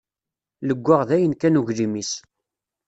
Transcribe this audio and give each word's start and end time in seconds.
Leggaɣ 0.67 1.01
dayen 1.09 1.33
kan 1.35 1.59
uglim-is. 1.59 2.11